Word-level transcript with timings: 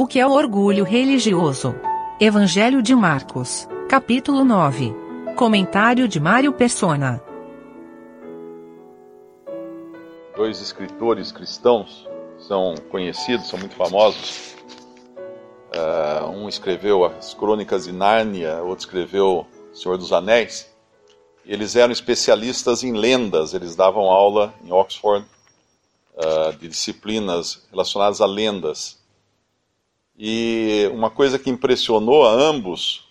O 0.00 0.06
que 0.06 0.20
é 0.20 0.24
o 0.24 0.30
orgulho 0.30 0.84
religioso? 0.84 1.74
Evangelho 2.20 2.80
de 2.80 2.94
Marcos, 2.94 3.66
capítulo 3.88 4.44
9. 4.44 4.94
Comentário 5.34 6.06
de 6.06 6.20
Mário 6.20 6.52
Persona. 6.52 7.20
Dois 10.36 10.60
escritores 10.60 11.32
cristãos 11.32 12.06
são 12.38 12.76
conhecidos, 12.92 13.48
são 13.48 13.58
muito 13.58 13.74
famosos. 13.74 14.54
Uh, 15.74 16.28
um 16.30 16.48
escreveu 16.48 17.04
as 17.04 17.34
Crônicas 17.34 17.86
de 17.86 17.92
Nárnia, 17.92 18.62
outro 18.62 18.84
escreveu 18.84 19.48
Senhor 19.72 19.98
dos 19.98 20.12
Anéis. 20.12 20.72
Eles 21.44 21.74
eram 21.74 21.90
especialistas 21.90 22.84
em 22.84 22.92
lendas, 22.92 23.52
eles 23.52 23.74
davam 23.74 24.04
aula 24.04 24.54
em 24.64 24.70
Oxford 24.70 25.26
uh, 26.14 26.56
de 26.56 26.68
disciplinas 26.68 27.66
relacionadas 27.72 28.20
a 28.20 28.26
lendas. 28.26 28.96
E 30.18 30.90
uma 30.92 31.10
coisa 31.10 31.38
que 31.38 31.48
impressionou 31.48 32.26
a 32.26 32.32
ambos 32.32 33.08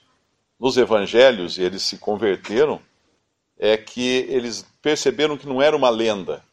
nos 0.59 0.75
evangelhos, 0.75 1.57
e 1.57 1.61
eles 1.61 1.83
se 1.83 1.97
converteram, 1.97 2.81
é 3.57 3.77
que 3.77 4.25
eles 4.29 4.65
perceberam 4.81 5.37
que 5.37 5.47
não 5.47 5.61
era 5.61 5.75
uma 5.75 5.89
lenda, 5.89 6.43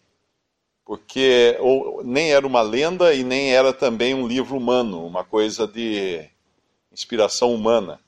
porque 0.85 1.57
ou, 1.59 2.05
nem 2.05 2.33
era 2.33 2.47
uma 2.47 2.63
lenda 2.63 3.13
e 3.13 3.25
nem 3.25 3.53
era 3.53 3.73
também 3.73 4.15
um 4.15 4.29
livro 4.29 4.57
humano, 4.57 5.05
uma 5.05 5.25
coisa 5.25 5.67
de 5.67 6.25
inspiração 6.93 7.53
humana. 7.53 7.99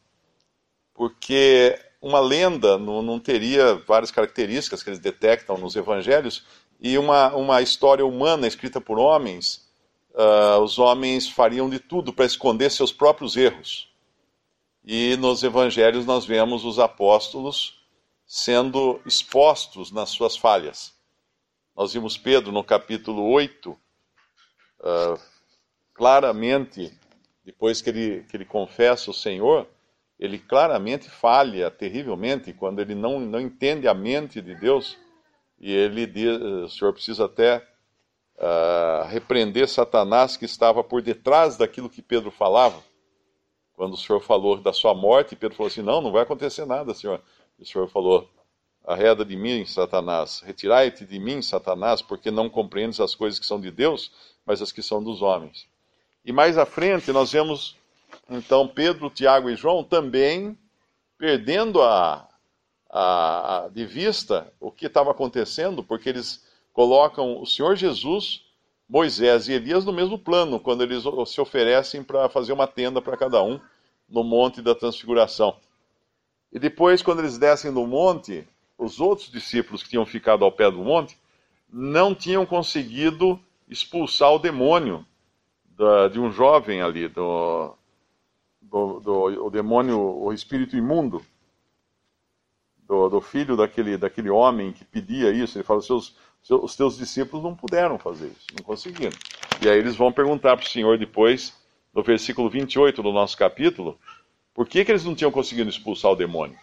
Porque 0.95 1.77
uma 2.01 2.21
lenda 2.21 2.79
não, 2.79 3.03
não 3.03 3.19
teria 3.19 3.75
várias 3.75 4.13
características 4.13 4.85
que 4.85 4.91
eles 4.91 5.01
detectam 5.01 5.59
nos 5.59 5.75
evangelhos, 5.75 6.45
e 6.79 6.97
uma, 6.97 7.35
uma 7.35 7.61
história 7.61 8.07
humana 8.07 8.47
escrita 8.47 8.81
por 8.81 8.99
homens, 8.99 9.66
uh, 10.17 10.61
os 10.61 10.79
homens 10.79 11.29
fariam 11.29 11.69
de 11.69 11.79
tudo 11.79 12.13
para 12.13 12.25
esconder 12.25 12.71
seus 12.71 12.93
próprios 12.93 13.37
erros. 13.37 13.89
E 14.83 15.17
nos 15.17 15.43
evangelhos 15.43 16.07
nós 16.07 16.25
vemos 16.25 16.65
os 16.65 16.79
apóstolos 16.79 17.85
sendo 18.27 19.01
expostos 19.05 19.93
nas 19.93 20.11
suas 20.11 20.37
falhas. 20.37 20.95
Nós 21.77 21.93
vimos 21.93 22.17
Pedro 22.17 22.51
no 22.51 22.65
capítulo 22.65 23.31
8, 23.31 23.71
uh, 23.71 23.79
ah, 24.83 25.19
claramente, 25.93 26.93
depois 27.45 27.83
que 27.83 27.91
ele, 27.91 28.25
que 28.25 28.37
ele 28.37 28.45
confessa 28.47 29.11
o 29.11 29.15
Senhor, 29.15 29.69
ele 30.19 30.39
claramente 30.39 31.11
falha 31.11 31.71
terrivelmente 31.71 32.53
quando 32.53 32.81
ele 32.81 32.95
não, 32.95 33.21
não 33.21 33.41
entende 33.41 33.87
a 33.87 33.93
mente 33.93 34.41
de 34.41 34.55
Deus 34.55 34.97
e 35.59 35.71
ele 35.71 36.07
diz, 36.07 36.41
o 36.41 36.69
Senhor 36.69 36.93
precisa 36.93 37.27
até 37.27 37.67
repreender 39.09 39.69
Satanás 39.69 40.37
que 40.37 40.45
estava 40.45 40.85
por 40.85 41.01
detrás 41.03 41.57
daquilo 41.57 41.89
que 41.89 42.03
Pedro 42.03 42.31
falava. 42.31 42.83
Quando 43.75 43.95
o 43.95 43.97
Senhor 43.97 44.21
falou 44.21 44.57
da 44.59 44.73
sua 44.73 44.95
morte, 44.95 45.37
Pedro 45.37 45.57
falou 45.57 45.69
assim: 45.69 45.83
Não, 45.83 46.01
não 46.01 46.13
vai 46.13 46.23
acontecer 46.23 46.65
nada, 46.65 46.95
Senhor. 46.95 47.21
E 47.59 47.63
o 47.63 47.67
Senhor 47.67 47.89
falou: 47.89 48.29
Arreda 48.87 49.25
de 49.25 49.37
mim, 49.37 49.65
Satanás, 49.67 50.41
retirai-te 50.45 51.05
de 51.05 51.19
mim, 51.19 51.43
Satanás, 51.43 52.01
porque 52.01 52.31
não 52.31 52.49
compreendes 52.49 53.01
as 53.01 53.15
coisas 53.15 53.39
que 53.39 53.47
são 53.47 53.61
de 53.61 53.71
Deus, 53.71 54.13
mas 54.45 54.63
as 54.63 54.71
que 54.71 54.83
são 54.83 55.03
dos 55.03 55.23
homens. 55.23 55.67
E 56.25 56.33
mais 56.33 56.57
à 56.57 56.65
frente 56.65 57.13
nós 57.13 57.33
vemos 57.33 57.77
então 58.31 58.67
Pedro, 58.67 59.11
Tiago 59.11 59.51
e 59.51 59.57
João 59.57 59.83
também 59.85 60.57
perdendo 61.19 61.83
a, 61.83 62.29
a, 62.91 63.65
a, 63.65 63.69
de 63.69 63.85
vista 63.85 64.53
o 64.61 64.71
que 64.71 64.87
estava 64.87 65.11
acontecendo, 65.11 65.83
porque 65.83 66.09
eles 66.09 66.46
colocam 66.77 67.41
o 67.41 67.47
Senhor 67.47 67.75
Jesus, 67.75 68.45
Moisés 68.87 69.49
e 69.49 69.55
Elias 69.55 69.87
no 69.87 69.95
mesmo 69.95 70.19
plano, 70.19 70.61
quando 70.61 70.83
eles 70.83 71.05
se 71.27 71.41
oferecem 71.41 72.05
para 72.05 72.29
fazer 72.29 72.53
uma 72.53 72.67
tenda 72.67 73.01
para 73.01 73.17
cada 73.17 73.43
um 73.43 73.59
no 74.07 74.23
Monte 74.23 74.61
da 74.61 74.75
Transfiguração. 74.75 75.57
E 76.53 76.59
depois, 76.59 77.01
quando 77.01 77.21
eles 77.21 77.39
descem 77.39 77.73
do 77.73 77.87
monte, 77.87 78.47
os 78.77 79.01
outros 79.01 79.31
discípulos 79.31 79.83
que 79.83 79.89
tinham 79.89 80.05
ficado 80.05 80.45
ao 80.45 80.53
pé 80.53 80.71
do 80.71 80.85
monte 80.85 81.19
não 81.73 82.15
tinham 82.15 82.45
conseguido 82.45 83.41
expulsar 83.67 84.31
o 84.33 84.39
demônio 84.39 85.03
da, 85.65 86.09
de 86.09 86.21
um 86.21 86.31
jovem 86.31 86.83
ali, 86.83 87.09
do, 87.09 87.75
do, 88.61 89.01
do, 89.01 89.47
o 89.47 89.51
demônio, 89.51 89.99
o 89.99 90.31
espírito 90.31 90.77
imundo 90.77 91.25
do, 92.87 93.09
do, 93.09 93.21
filho 93.23 93.57
daquele, 93.57 93.97
daquele 93.97 94.29
homem 94.29 94.73
que 94.73 94.85
pedia 94.85 95.31
isso. 95.31 95.57
Ele 95.57 95.65
fala: 95.65 95.81
seus, 95.81 96.15
os 96.51 96.77
teus 96.77 96.97
discípulos 96.97 97.43
não 97.43 97.55
puderam 97.55 97.99
fazer 97.99 98.27
isso, 98.29 98.47
não 98.57 98.65
conseguiram. 98.65 99.17
E 99.63 99.69
aí 99.69 99.79
eles 99.79 99.97
vão 99.97 100.13
perguntar 100.13 100.57
para 100.57 100.65
o 100.65 100.69
Senhor 100.69 100.99
depois, 100.99 101.55
no 101.95 102.03
versículo 102.03 102.49
28 102.49 103.03
do 103.03 103.13
nosso 103.13 103.37
capítulo, 103.37 103.99
por 104.55 104.67
que, 104.67 104.85
que 104.85 104.93
eles 104.93 105.05
não 105.05 105.15
tinham 105.15 105.31
conseguido 105.31 105.69
expulsar 105.69 106.13
o 106.13 106.17
demônio. 106.17 106.59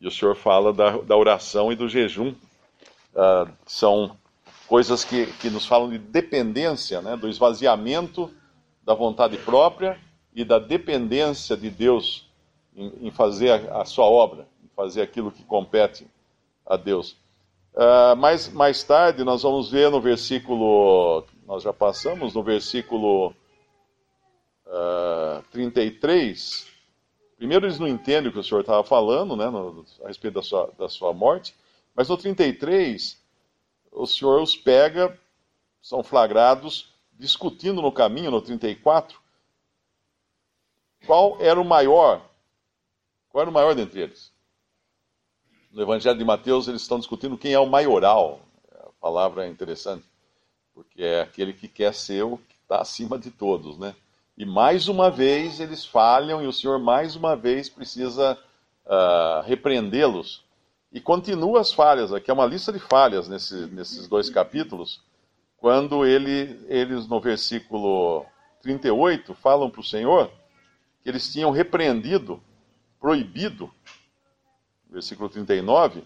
E 0.00 0.06
o 0.06 0.10
Senhor 0.10 0.36
fala 0.36 0.72
da, 0.72 0.98
da 0.98 1.16
oração 1.16 1.72
e 1.72 1.76
do 1.76 1.88
jejum. 1.88 2.34
Uh, 3.14 3.50
são 3.66 4.16
coisas 4.66 5.04
que, 5.04 5.26
que 5.40 5.50
nos 5.50 5.66
falam 5.66 5.90
de 5.90 5.98
dependência, 5.98 7.00
né, 7.02 7.16
do 7.16 7.28
esvaziamento 7.28 8.30
da 8.84 8.94
vontade 8.94 9.36
própria 9.38 9.98
e 10.34 10.44
da 10.44 10.58
dependência 10.58 11.56
de 11.56 11.68
Deus 11.68 12.28
em, 12.76 13.08
em 13.08 13.10
fazer 13.10 13.50
a, 13.50 13.80
a 13.80 13.84
sua 13.84 14.04
obra 14.04 14.46
fazer 14.78 15.02
aquilo 15.02 15.32
que 15.32 15.42
compete 15.42 16.06
a 16.64 16.76
Deus. 16.76 17.16
Uh, 17.78 18.16
mais, 18.16 18.48
mais 18.48 18.82
tarde, 18.82 19.22
nós 19.22 19.44
vamos 19.44 19.70
ver 19.70 19.88
no 19.88 20.00
versículo, 20.00 21.24
nós 21.46 21.62
já 21.62 21.72
passamos 21.72 22.34
no 22.34 22.42
versículo 22.42 23.32
uh, 24.66 25.40
33. 25.52 26.66
Primeiro, 27.36 27.66
eles 27.66 27.78
não 27.78 27.86
entendem 27.86 28.30
o 28.30 28.32
que 28.32 28.38
o 28.40 28.42
Senhor 28.42 28.62
estava 28.62 28.82
falando, 28.82 29.36
né, 29.36 29.48
no, 29.48 29.86
a 30.02 30.08
respeito 30.08 30.34
da 30.34 30.42
sua, 30.42 30.72
da 30.76 30.88
sua 30.88 31.14
morte, 31.14 31.54
mas 31.94 32.08
no 32.08 32.16
33, 32.16 33.16
o 33.92 34.06
Senhor 34.08 34.42
os 34.42 34.56
pega, 34.56 35.16
são 35.80 36.02
flagrados 36.02 36.92
discutindo 37.12 37.80
no 37.80 37.92
caminho, 37.92 38.32
no 38.32 38.42
34, 38.42 39.20
qual 41.06 41.36
era 41.38 41.60
o 41.60 41.64
maior, 41.64 42.28
qual 43.28 43.42
era 43.42 43.50
o 43.50 43.54
maior 43.54 43.72
dentre 43.76 44.00
eles 44.00 44.36
no 45.78 45.84
Evangelho 45.84 46.18
de 46.18 46.24
Mateus 46.24 46.66
eles 46.66 46.82
estão 46.82 46.98
discutindo 46.98 47.38
quem 47.38 47.52
é 47.52 47.58
o 47.60 47.70
maioral. 47.70 48.40
A 48.80 48.90
palavra 49.00 49.46
é 49.46 49.48
interessante, 49.48 50.04
porque 50.74 51.04
é 51.04 51.20
aquele 51.20 51.52
que 51.52 51.68
quer 51.68 51.94
ser 51.94 52.24
o 52.24 52.36
que 52.36 52.56
está 52.60 52.80
acima 52.80 53.16
de 53.16 53.30
todos, 53.30 53.78
né? 53.78 53.94
E 54.36 54.44
mais 54.44 54.88
uma 54.88 55.08
vez 55.08 55.60
eles 55.60 55.86
falham 55.86 56.42
e 56.42 56.48
o 56.48 56.52
Senhor 56.52 56.80
mais 56.80 57.14
uma 57.14 57.36
vez 57.36 57.68
precisa 57.68 58.36
uh, 58.86 59.46
repreendê-los. 59.46 60.42
E 60.92 61.00
continua 61.00 61.60
as 61.60 61.72
falhas, 61.72 62.12
aqui 62.12 62.28
é 62.28 62.34
uma 62.34 62.46
lista 62.46 62.72
de 62.72 62.80
falhas 62.80 63.28
nesse, 63.28 63.54
nesses 63.66 64.08
dois 64.08 64.28
capítulos, 64.28 65.00
quando 65.58 66.04
ele, 66.04 66.58
eles 66.66 67.06
no 67.06 67.20
versículo 67.20 68.26
38 68.62 69.32
falam 69.34 69.70
para 69.70 69.80
o 69.80 69.84
Senhor 69.84 70.28
que 71.04 71.08
eles 71.08 71.32
tinham 71.32 71.52
repreendido, 71.52 72.42
proibido 72.98 73.72
versículo 74.90 75.28
39, 75.28 76.04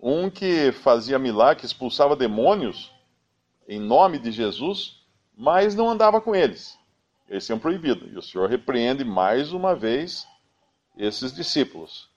um 0.00 0.30
que 0.30 0.72
fazia 0.72 1.18
milagres, 1.18 1.66
expulsava 1.66 2.16
demônios 2.16 2.90
em 3.68 3.78
nome 3.78 4.18
de 4.18 4.32
Jesus, 4.32 5.00
mas 5.36 5.74
não 5.74 5.88
andava 5.88 6.20
com 6.20 6.34
eles. 6.34 6.78
Eles 7.28 7.46
tinham 7.46 7.58
proibido. 7.58 8.08
E 8.08 8.18
o 8.18 8.22
Senhor 8.22 8.48
repreende 8.48 9.04
mais 9.04 9.52
uma 9.52 9.74
vez 9.74 10.26
esses 10.96 11.32
discípulos. 11.32 12.08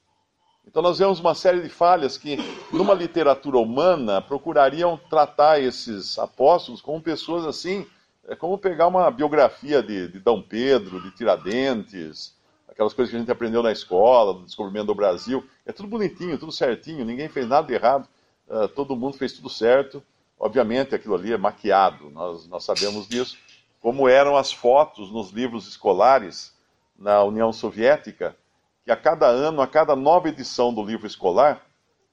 Então 0.66 0.82
nós 0.82 0.98
vemos 0.98 1.20
uma 1.20 1.36
série 1.36 1.62
de 1.62 1.70
falhas 1.70 2.18
que, 2.18 2.38
numa 2.72 2.94
literatura 2.94 3.58
humana, 3.58 4.22
procurariam 4.22 4.98
tratar 5.10 5.60
esses 5.60 6.18
apóstolos 6.18 6.82
como 6.82 7.02
pessoas 7.02 7.46
assim, 7.46 7.86
é 8.28 8.36
como 8.36 8.58
pegar 8.58 8.88
uma 8.88 9.12
biografia 9.12 9.84
de, 9.84 10.08
de 10.08 10.20
Dom 10.20 10.42
Pedro, 10.42 11.02
de 11.02 11.12
Tiradentes, 11.12 12.34
aquelas 12.74 12.94
coisas 12.94 13.12
que 13.12 13.16
a 13.16 13.20
gente 13.20 13.32
aprendeu 13.32 13.62
na 13.62 13.72
escola, 13.72 14.34
do 14.34 14.46
descobrimento 14.46 14.88
do 14.88 14.96
Brasil. 14.96 15.48
É 15.66 15.72
tudo 15.72 15.88
bonitinho, 15.88 16.38
tudo 16.38 16.52
certinho, 16.52 17.06
ninguém 17.06 17.30
fez 17.30 17.48
nada 17.48 17.68
de 17.68 17.74
errado, 17.74 18.08
uh, 18.50 18.68
todo 18.68 18.96
mundo 18.96 19.16
fez 19.16 19.34
tudo 19.34 19.50
certo. 19.50 20.04
Obviamente, 20.40 20.94
aquilo 20.94 21.16
ali 21.16 21.32
é 21.32 21.38
maquiado, 21.38 22.10
nós, 22.10 22.48
nós 22.48 22.66
sabemos 22.66 23.08
disso. 23.08 23.38
Como 23.80 24.10
eram 24.10 24.36
as 24.36 24.52
fotos 24.52 25.12
nos 25.12 25.30
livros 25.30 25.68
escolares 25.68 26.54
na 26.98 27.24
União 27.24 27.54
Soviética, 27.54 28.36
que 28.84 28.92
a 28.92 28.98
cada 28.98 29.28
ano, 29.28 29.62
a 29.62 29.68
cada 29.68 29.96
nova 29.96 30.28
edição 30.28 30.74
do 30.74 30.84
livro 30.84 31.06
escolar, 31.06 31.66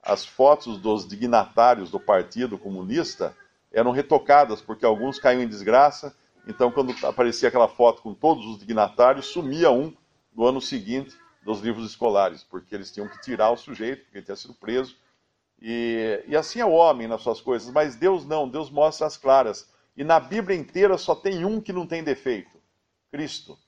as 0.03 0.25
fotos 0.25 0.79
dos 0.79 1.07
dignatários 1.09 1.91
do 1.91 1.99
Partido 1.99 2.59
Comunista 2.59 3.35
eram 3.73 3.93
retocadas, 3.93 4.61
porque 4.61 4.85
alguns 4.85 5.19
caíam 5.19 5.43
em 5.43 5.49
desgraça. 5.49 6.15
Então, 6.47 6.71
quando 6.71 6.95
aparecia 7.07 7.49
aquela 7.49 7.69
foto 7.69 8.03
com 8.03 8.15
todos 8.15 8.45
os 8.47 8.59
dignatários, 8.59 9.27
sumia 9.27 9.71
um 9.71 9.93
no 10.35 10.47
ano 10.47 10.61
seguinte 10.61 11.17
dos 11.43 11.61
livros 11.61 11.91
escolares, 11.91 12.43
porque 12.45 12.75
eles 12.75 12.91
tinham 12.91 13.09
que 13.09 13.21
tirar 13.21 13.51
o 13.51 13.57
sujeito, 13.57 14.05
porque 14.05 14.19
ele 14.19 14.25
tinha 14.25 14.37
sido 14.37 14.55
preso. 14.55 14.97
E, 15.61 16.23
e 16.27 16.37
assim 16.37 16.61
é 16.61 16.65
o 16.65 16.73
homem 16.73 17.07
nas 17.07 17.23
suas 17.23 17.41
coisas, 17.41 17.71
mas 17.71 17.97
Deus 17.97 18.25
não, 18.27 18.49
Deus 18.49 18.71
mostra 18.71 19.07
as 19.07 19.17
claras. 19.17 19.69
E 19.97 20.05
na 20.05 20.19
Bíblia 20.19 20.57
inteira 20.57 20.97
só 20.97 21.15
tem 21.15 21.45
um 21.45 21.61
que 21.61 21.73
não 21.73 21.87
tem 21.87 22.03
defeito. 22.03 22.59
Cristo. 23.11 23.59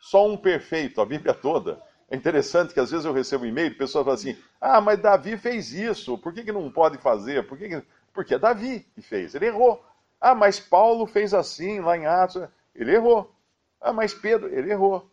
Só 0.00 0.26
um 0.28 0.36
perfeito, 0.36 1.00
a 1.00 1.06
Bíblia 1.06 1.34
toda. 1.34 1.80
É 2.10 2.16
interessante 2.16 2.74
que 2.74 2.80
às 2.80 2.90
vezes 2.90 3.06
eu 3.06 3.12
recebo 3.12 3.44
um 3.44 3.48
e-mail, 3.48 3.76
pessoas 3.76 4.04
falam 4.04 4.18
assim: 4.18 4.36
ah, 4.60 4.80
mas 4.80 5.00
Davi 5.00 5.36
fez 5.38 5.72
isso, 5.72 6.18
por 6.18 6.34
que, 6.34 6.44
que 6.44 6.52
não 6.52 6.70
pode 6.70 6.98
fazer? 6.98 7.46
Por 7.46 7.56
que 7.56 7.68
que... 7.68 7.82
Porque 8.12 8.34
é 8.34 8.38
Davi 8.38 8.80
que 8.94 9.00
fez, 9.00 9.34
ele 9.34 9.46
errou. 9.46 9.82
Ah, 10.20 10.34
mas 10.34 10.60
Paulo 10.60 11.06
fez 11.06 11.32
assim 11.32 11.80
lá 11.80 11.96
em 11.96 12.04
Atos, 12.04 12.46
ele 12.74 12.94
errou. 12.94 13.34
Ah, 13.80 13.92
mas 13.92 14.12
Pedro, 14.12 14.48
ele 14.54 14.70
errou. 14.70 15.10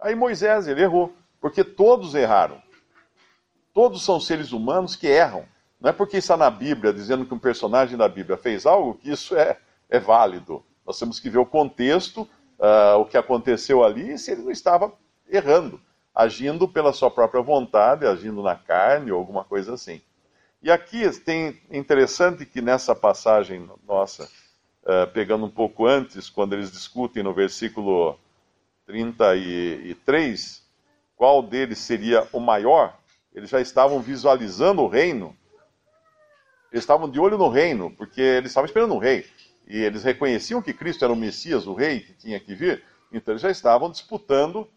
Aí 0.00 0.14
Moisés, 0.14 0.66
ele 0.66 0.82
errou. 0.82 1.14
Porque 1.40 1.64
todos 1.64 2.14
erraram. 2.14 2.60
Todos 3.72 4.04
são 4.04 4.20
seres 4.20 4.52
humanos 4.52 4.96
que 4.96 5.06
erram. 5.06 5.44
Não 5.80 5.90
é 5.90 5.92
porque 5.92 6.18
está 6.18 6.36
na 6.36 6.50
Bíblia 6.50 6.92
dizendo 6.92 7.24
que 7.24 7.32
um 7.32 7.38
personagem 7.38 7.96
da 7.96 8.08
Bíblia 8.08 8.36
fez 8.36 8.66
algo 8.66 8.94
que 8.94 9.10
isso 9.10 9.34
é, 9.34 9.56
é 9.88 9.98
válido. 9.98 10.62
Nós 10.86 10.98
temos 10.98 11.18
que 11.18 11.30
ver 11.30 11.38
o 11.38 11.46
contexto, 11.46 12.28
uh, 12.58 12.98
o 12.98 13.06
que 13.06 13.16
aconteceu 13.16 13.82
ali, 13.82 14.12
e 14.12 14.18
se 14.18 14.32
ele 14.32 14.42
não 14.42 14.50
estava 14.50 14.92
errando, 15.28 15.80
agindo 16.14 16.68
pela 16.68 16.92
sua 16.92 17.10
própria 17.10 17.40
vontade, 17.40 18.06
agindo 18.06 18.42
na 18.42 18.54
carne 18.54 19.10
ou 19.10 19.18
alguma 19.18 19.44
coisa 19.44 19.72
assim. 19.72 20.02
E 20.62 20.70
aqui 20.70 21.08
tem 21.20 21.58
interessante 21.70 22.44
que 22.44 22.60
nessa 22.60 22.94
passagem 22.94 23.70
nossa, 23.86 24.24
uh, 24.82 25.10
pegando 25.14 25.46
um 25.46 25.50
pouco 25.50 25.86
antes, 25.86 26.28
quando 26.28 26.52
eles 26.52 26.70
discutem 26.70 27.22
no 27.22 27.32
versículo 27.32 28.18
33, 28.90 30.62
qual 31.16 31.42
deles 31.42 31.78
seria 31.78 32.26
o 32.32 32.40
maior, 32.40 32.98
eles 33.32 33.48
já 33.48 33.60
estavam 33.60 34.00
visualizando 34.00 34.82
o 34.82 34.88
reino 34.88 35.36
eles 36.72 36.84
estavam 36.84 37.10
de 37.10 37.18
olho 37.18 37.36
no 37.36 37.48
reino, 37.48 37.90
porque 37.90 38.20
eles 38.20 38.50
estavam 38.50 38.66
esperando 38.66 38.94
um 38.94 38.98
rei. 38.98 39.26
E 39.66 39.78
eles 39.78 40.04
reconheciam 40.04 40.62
que 40.62 40.72
Cristo 40.72 41.04
era 41.04 41.12
o 41.12 41.16
Messias, 41.16 41.66
o 41.66 41.74
rei 41.74 42.00
que 42.00 42.12
tinha 42.14 42.38
que 42.38 42.54
vir. 42.54 42.82
Então 43.12 43.32
eles 43.32 43.42
já 43.42 43.50
estavam 43.50 43.90
disputando 43.90 44.68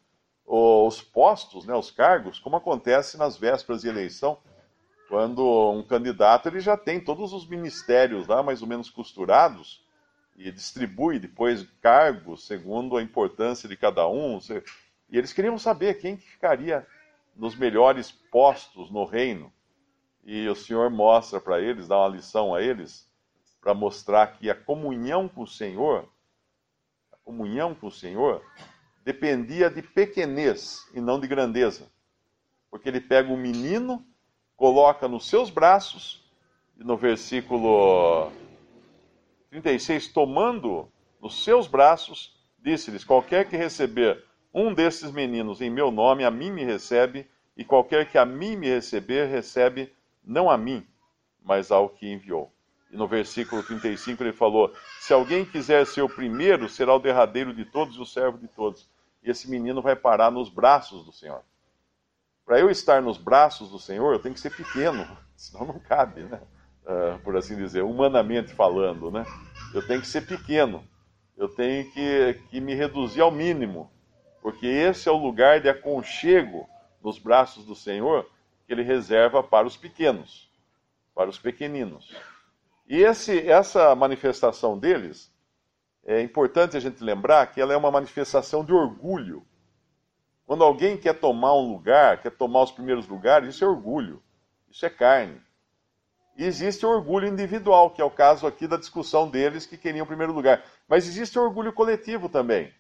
os 0.46 1.02
postos, 1.02 1.66
né, 1.66 1.76
os 1.76 1.92
cargos, 1.92 2.40
como 2.40 2.56
acontece 2.56 3.18
nas 3.18 3.38
vésperas 3.38 3.82
de 3.82 3.88
eleição, 3.88 4.38
quando 5.08 5.72
um 5.72 5.84
candidato 5.84 6.48
ele 6.48 6.60
já 6.60 6.76
tem 6.76 7.00
todos 7.00 7.32
os 7.32 7.48
ministérios 7.48 8.28
lá 8.28 8.44
mais 8.44 8.62
ou 8.62 8.68
menos 8.68 8.90
costurados 8.90 9.83
e 10.36 10.52
distribui 10.52 11.20
depois 11.20 11.66
cargos 11.82 12.46
segundo 12.46 12.98
a 12.98 13.04
importância 13.04 13.70
de 13.70 13.78
cada 13.78 14.08
um. 14.08 14.40
E 15.10 15.18
eles 15.18 15.34
queriam 15.34 15.58
saber 15.58 16.00
quem 16.00 16.18
que 16.18 16.28
ficaria 16.28 16.86
nos 17.36 17.56
melhores 17.56 18.12
postos 18.12 18.90
no 18.92 19.06
reino. 19.06 19.52
E 20.24 20.48
o 20.48 20.56
Senhor 20.56 20.90
mostra 20.90 21.40
para 21.40 21.62
eles, 21.62 21.88
dá 21.88 21.98
uma 21.98 22.16
lição 22.16 22.56
a 22.56 22.62
eles, 22.62 23.08
para 23.62 23.74
mostrar 23.74 24.28
que 24.28 24.50
a 24.50 24.56
comunhão 24.56 25.28
com 25.28 25.44
o 25.44 25.48
Senhor, 25.48 26.10
a 27.12 27.18
comunhão 27.18 27.76
com 27.76 27.88
o 27.88 27.92
Senhor, 27.92 28.44
dependia 29.04 29.70
de 29.70 29.82
pequenez 29.82 30.88
e 30.94 31.02
não 31.02 31.20
de 31.20 31.28
grandeza. 31.28 31.92
Porque 32.72 32.88
ele 32.88 33.02
pega 33.02 33.30
o 33.30 33.34
um 33.34 33.38
menino, 33.38 34.06
coloca 34.56 35.08
nos 35.08 35.28
seus 35.28 35.50
braços, 35.50 36.24
e 36.78 36.84
no 36.84 36.98
versículo 36.98 38.32
36, 39.62 40.08
tomando 40.08 40.92
nos 41.22 41.44
seus 41.44 41.68
braços, 41.68 42.36
disse-lhes: 42.58 43.04
Qualquer 43.04 43.48
que 43.48 43.56
receber 43.56 44.24
um 44.52 44.74
desses 44.74 45.12
meninos 45.12 45.62
em 45.62 45.70
meu 45.70 45.92
nome, 45.92 46.24
a 46.24 46.32
mim 46.32 46.52
me 46.52 46.64
recebe, 46.64 47.30
e 47.56 47.64
qualquer 47.64 48.10
que 48.10 48.18
a 48.18 48.26
mim 48.26 48.56
me 48.56 48.68
receber, 48.68 49.28
recebe 49.28 49.94
não 50.24 50.50
a 50.50 50.58
mim, 50.58 50.86
mas 51.44 51.72
ao 51.72 51.88
que 51.88 52.12
enviou. 52.12 52.52
E 52.92 52.98
no 52.98 53.08
versículo 53.08 53.62
35 53.62 54.24
ele 54.24 54.34
falou: 54.34 54.74
Se 55.00 55.14
alguém 55.14 55.46
quiser 55.46 55.86
ser 55.86 56.02
o 56.02 56.10
primeiro, 56.10 56.68
será 56.68 56.96
o 56.96 57.00
derradeiro 57.00 57.54
de 57.54 57.64
todos 57.64 57.96
e 57.96 58.02
o 58.02 58.06
servo 58.06 58.40
de 58.40 58.48
todos. 58.48 58.90
E 59.24 59.30
esse 59.30 59.50
menino 59.50 59.82
vai 59.82 59.96
parar 59.96 60.32
nos 60.32 60.50
braços 60.50 61.06
do 61.06 61.12
Senhor. 61.12 61.42
Para 62.44 62.60
eu 62.60 62.70
estar 62.72 63.02
nos 63.02 63.18
braços 63.18 63.70
do 63.70 63.80
Senhor, 63.80 64.14
eu 64.14 64.20
tenho 64.20 64.34
que 64.34 64.42
ser 64.42 64.56
pequeno, 64.56 65.08
senão 65.38 65.66
não 65.66 65.80
cabe, 65.80 66.24
né? 66.24 66.42
Uh, 66.86 67.18
por 67.24 67.38
assim 67.38 67.56
dizer, 67.56 67.82
humanamente 67.82 68.54
falando, 68.54 69.10
né? 69.10 69.26
Eu 69.74 69.86
tenho 69.88 70.02
que 70.02 70.08
ser 70.08 70.28
pequeno, 70.28 70.84
eu 71.38 71.48
tenho 71.48 71.90
que, 71.92 72.42
que 72.50 72.60
me 72.60 72.76
reduzir 72.76 73.22
ao 73.22 73.32
mínimo, 73.32 73.90
porque 74.42 74.68
esse 74.68 75.08
é 75.08 75.12
o 75.12 75.18
lugar 75.18 75.62
de 75.62 75.70
aconchego 75.70 76.68
nos 77.02 77.18
braços 77.18 77.66
do 77.66 77.74
Senhor 77.74 78.30
que 78.68 78.74
ele 78.74 78.84
reserva 78.84 79.42
para 79.42 79.66
os 79.66 79.78
pequenos, 79.78 80.52
para 81.16 81.30
os 81.30 81.38
pequeninos. 81.38 82.14
E 82.88 83.02
esse, 83.02 83.40
essa 83.50 83.96
manifestação 83.96 84.78
deles, 84.78 85.34
é 86.06 86.22
importante 86.22 86.76
a 86.76 86.80
gente 86.80 87.04
lembrar 87.04 87.48
que 87.48 87.62
ela 87.62 87.74
é 87.74 87.78
uma 87.78 87.92
manifestação 87.92 88.64
de 88.64 88.74
orgulho. 88.74 89.46
Quando 90.46 90.64
alguém 90.64 90.98
quer 90.98 91.14
tomar 91.14 91.54
um 91.54 91.72
lugar, 91.72 92.22
quer 92.22 92.32
tomar 92.32 92.64
os 92.64 92.72
primeiros 92.72 93.08
lugares, 93.08 93.56
isso 93.56 93.64
é 93.64 93.68
orgulho, 93.68 94.22
isso 94.70 94.86
é 94.86 94.90
carne. 94.90 95.42
E 96.36 96.44
existe 96.44 96.86
o 96.86 96.90
orgulho 96.90 97.28
individual, 97.28 97.92
que 97.92 98.02
é 98.02 98.06
o 98.06 98.10
caso 98.10 98.48
aqui 98.48 98.68
da 98.68 98.78
discussão 98.78 99.30
deles 99.30 99.66
que 99.66 99.78
queriam 99.78 100.04
o 100.04 100.08
primeiro 100.08 100.34
lugar. 100.34 100.64
Mas 100.88 101.08
existe 101.08 101.38
o 101.38 101.44
orgulho 101.44 101.72
coletivo 101.72 102.28
também. 102.28 102.74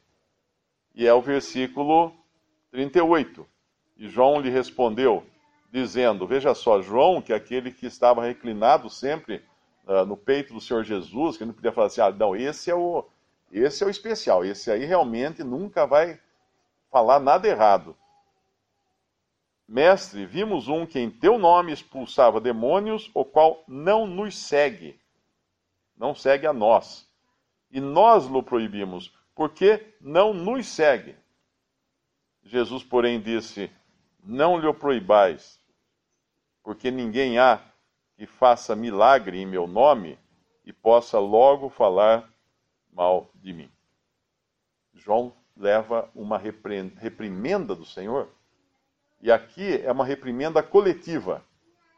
E 0.95 1.07
é 1.07 1.13
o 1.13 1.21
versículo 1.21 2.11
38. 2.71 3.45
E 3.97 4.07
João 4.07 4.39
lhe 4.39 4.49
respondeu: 4.49 5.23
dizendo: 5.71 6.27
Veja 6.27 6.53
só, 6.53 6.81
João, 6.81 7.21
que 7.21 7.33
é 7.33 7.35
aquele 7.35 7.71
que 7.71 7.87
estava 7.87 8.23
reclinado 8.23 8.89
sempre 8.89 9.43
uh, 9.87 10.05
no 10.05 10.15
peito 10.15 10.53
do 10.53 10.61
Senhor 10.61 10.83
Jesus, 10.83 11.35
que 11.35 11.45
não 11.45 11.53
podia 11.53 11.71
falar 11.71 11.87
assim: 11.87 12.01
ah, 12.01 12.11
não, 12.11 12.35
esse 12.35 12.69
é 12.69 12.75
o, 12.75 13.05
esse 13.51 13.83
é 13.83 13.87
o 13.87 13.89
especial, 13.89 14.45
esse 14.45 14.69
aí 14.69 14.85
realmente 14.85 15.43
nunca 15.43 15.85
vai 15.87 16.19
falar 16.91 17.19
nada 17.19 17.47
errado. 17.47 17.97
Mestre, 19.67 20.25
vimos 20.25 20.67
um 20.67 20.85
que 20.85 20.99
em 20.99 21.09
teu 21.09 21.37
nome 21.39 21.71
expulsava 21.71 22.41
demônios, 22.41 23.09
o 23.13 23.23
qual 23.23 23.63
não 23.67 24.05
nos 24.05 24.37
segue, 24.37 24.99
não 25.95 26.13
segue 26.13 26.45
a 26.45 26.53
nós. 26.53 27.09
E 27.71 27.79
nós 27.79 28.27
lo 28.27 28.43
proibimos, 28.43 29.11
porque 29.33 29.95
não 29.99 30.33
nos 30.33 30.67
segue. 30.67 31.15
Jesus, 32.43 32.83
porém, 32.83 33.21
disse: 33.21 33.71
Não 34.23 34.59
lhe 34.59 34.71
proibais, 34.73 35.59
porque 36.61 36.91
ninguém 36.91 37.39
há 37.39 37.61
que 38.15 38.27
faça 38.27 38.75
milagre 38.75 39.39
em 39.39 39.45
meu 39.45 39.65
nome 39.65 40.19
e 40.65 40.71
possa 40.71 41.19
logo 41.19 41.69
falar 41.69 42.29
mal 42.91 43.31
de 43.35 43.51
mim. 43.53 43.71
João 44.93 45.33
leva 45.55 46.09
uma 46.13 46.37
reprimenda 46.37 47.75
do 47.75 47.85
Senhor, 47.85 48.29
e 49.23 49.31
aqui 49.31 49.81
é 49.81 49.89
uma 49.89 50.03
reprimenda 50.03 50.61
coletiva. 50.61 51.41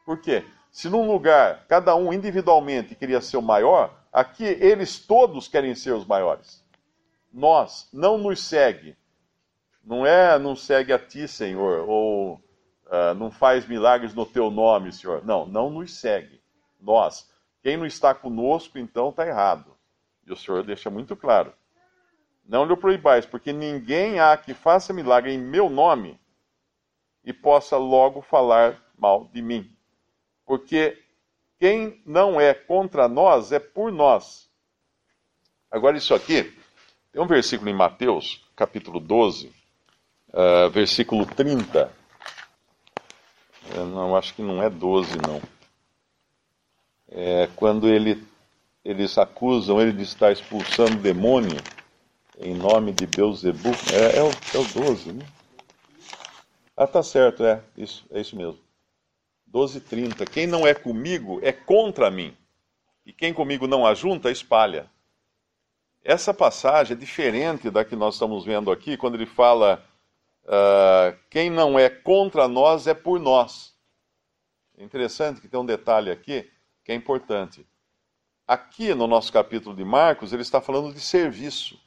Por 0.04 0.20
quê? 0.20 0.44
Se 0.70 0.88
num 0.88 1.10
lugar 1.10 1.66
cada 1.66 1.96
um 1.96 2.12
individualmente 2.12 2.94
queria 2.94 3.20
ser 3.20 3.36
o 3.36 3.42
maior, 3.42 3.92
aqui 4.12 4.44
eles 4.44 5.00
todos 5.00 5.48
querem 5.48 5.74
ser 5.74 5.90
os 5.90 6.06
maiores. 6.06 6.64
Nós, 7.32 7.88
não 7.92 8.16
nos 8.16 8.44
segue. 8.44 8.96
Não 9.84 10.06
é 10.06 10.38
não 10.38 10.54
segue 10.54 10.92
a 10.92 11.00
ti, 11.00 11.26
Senhor, 11.26 11.88
ou 11.88 12.34
uh, 12.86 13.12
não 13.16 13.32
faz 13.32 13.66
milagres 13.66 14.14
no 14.14 14.24
teu 14.24 14.48
nome, 14.48 14.92
Senhor. 14.92 15.24
Não, 15.24 15.44
não 15.46 15.68
nos 15.68 15.98
segue. 15.98 16.40
Nós. 16.80 17.28
Quem 17.60 17.76
não 17.76 17.86
está 17.86 18.14
conosco, 18.14 18.78
então 18.78 19.08
está 19.08 19.26
errado. 19.26 19.76
E 20.24 20.32
o 20.32 20.36
Senhor 20.36 20.62
deixa 20.62 20.90
muito 20.90 21.16
claro. 21.16 21.52
Não 22.48 22.64
lhe 22.64 22.76
proibais, 22.76 23.26
porque 23.26 23.52
ninguém 23.52 24.20
há 24.20 24.36
que 24.36 24.54
faça 24.54 24.92
milagre 24.92 25.32
em 25.32 25.38
meu 25.38 25.68
nome 25.68 26.20
e 27.26 27.32
possa 27.32 27.76
logo 27.76 28.22
falar 28.22 28.80
mal 28.96 29.28
de 29.34 29.42
mim. 29.42 29.70
Porque 30.46 30.96
quem 31.58 32.00
não 32.06 32.40
é 32.40 32.54
contra 32.54 33.08
nós 33.08 33.52
é 33.52 33.58
por 33.58 33.92
nós. 33.92 34.48
Agora, 35.70 35.98
isso 35.98 36.14
aqui, 36.14 36.56
tem 37.12 37.20
um 37.20 37.26
versículo 37.26 37.68
em 37.68 37.74
Mateus, 37.74 38.48
capítulo 38.54 39.00
12, 39.00 39.48
uh, 39.48 39.52
ah, 40.32 40.68
versículo 40.68 41.26
30 41.26 41.92
eu 43.74 43.86
não 43.86 44.16
acho 44.16 44.34
que 44.34 44.42
não 44.42 44.62
é 44.62 44.70
12, 44.70 45.18
não. 45.18 45.40
É 47.08 47.48
quando 47.56 47.88
ele, 47.88 48.22
eles 48.84 49.16
acusam 49.18 49.80
ele 49.80 49.92
de 49.92 50.02
estar 50.02 50.32
expulsando 50.32 50.96
demônio 50.96 51.58
em 52.38 52.54
nome 52.54 52.92
de 52.92 53.06
Beuzebu. 53.06 53.70
É, 53.92 54.18
é, 54.18 54.22
o, 54.22 54.28
é 54.28 54.58
o 54.58 54.84
12, 54.84 55.12
né? 55.12 55.26
Ah, 56.76 56.86
tá 56.86 57.02
certo, 57.02 57.44
é 57.44 57.62
isso, 57.76 58.04
é 58.10 58.20
isso 58.20 58.36
mesmo. 58.36 58.60
12:30. 59.46 60.26
Quem 60.26 60.46
não 60.46 60.66
é 60.66 60.74
comigo 60.74 61.40
é 61.42 61.52
contra 61.52 62.10
mim. 62.10 62.36
E 63.04 63.12
quem 63.12 63.32
comigo 63.32 63.66
não 63.66 63.86
ajunta, 63.86 64.30
espalha. 64.30 64.90
Essa 66.04 66.34
passagem 66.34 66.96
é 66.96 66.98
diferente 66.98 67.70
da 67.70 67.84
que 67.84 67.96
nós 67.96 68.14
estamos 68.14 68.44
vendo 68.44 68.70
aqui, 68.70 68.96
quando 68.96 69.14
ele 69.14 69.26
fala 69.26 69.82
Uh, 70.46 71.18
quem 71.28 71.50
não 71.50 71.76
é 71.76 71.90
contra 71.90 72.46
nós 72.46 72.86
é 72.86 72.94
por 72.94 73.18
nós. 73.18 73.74
É 74.78 74.84
interessante 74.84 75.40
que 75.40 75.48
tem 75.48 75.58
um 75.58 75.66
detalhe 75.66 76.08
aqui 76.08 76.48
que 76.84 76.92
é 76.92 76.94
importante. 76.94 77.66
Aqui 78.46 78.94
no 78.94 79.08
nosso 79.08 79.32
capítulo 79.32 79.74
de 79.74 79.84
Marcos, 79.84 80.32
ele 80.32 80.42
está 80.42 80.60
falando 80.60 80.94
de 80.94 81.00
serviço. 81.00 81.80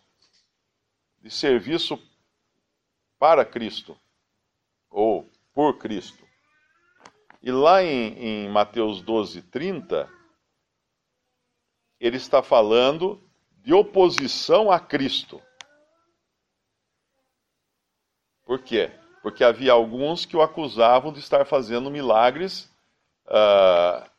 de 1.22 1.32
serviço 1.32 2.02
para 3.18 3.44
Cristo, 3.44 3.98
ou 4.90 5.30
por 5.54 5.78
Cristo. 5.78 6.28
E 7.42 7.52
lá 7.52 7.84
em, 7.84 8.46
em 8.46 8.50
Mateus 8.50 9.02
12, 9.02 9.42
30, 9.44 10.10
ele 12.00 12.18
está 12.18 12.44
falando 12.44 13.22
de 13.58 13.74
oposição 13.74 14.72
a 14.72 14.80
Cristo. 14.80 15.42
Por 18.44 18.62
quê? 18.62 18.92
Porque 19.22 19.44
havia 19.44 19.72
alguns 19.72 20.26
que 20.26 20.36
o 20.36 20.42
acusavam 20.42 21.14
de 21.14 21.20
estar 21.20 21.46
fazendo 21.46 21.92
milagres 21.92 22.66
uh, 23.28 24.10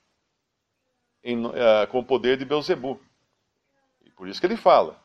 em, 1.22 1.44
uh, 1.46 1.86
com 1.90 1.98
o 1.98 2.04
poder 2.04 2.36
de 2.36 2.44
Beuzebu. 2.44 3.00
E 4.02 4.10
por 4.10 4.28
isso 4.28 4.40
que 4.40 4.46
ele 4.46 4.56
fala. 4.56 5.02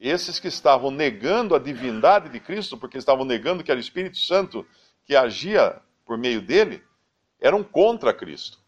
Esses 0.00 0.38
que 0.38 0.48
estavam 0.48 0.90
negando 0.90 1.54
a 1.54 1.58
divindade 1.58 2.28
de 2.28 2.38
Cristo, 2.38 2.76
porque 2.76 2.98
estavam 2.98 3.24
negando 3.24 3.64
que 3.64 3.70
era 3.70 3.78
o 3.78 3.80
Espírito 3.80 4.18
Santo 4.18 4.66
que 5.04 5.16
agia 5.16 5.80
por 6.04 6.18
meio 6.18 6.42
dele, 6.42 6.82
eram 7.40 7.62
contra 7.62 8.12
Cristo. 8.12 8.58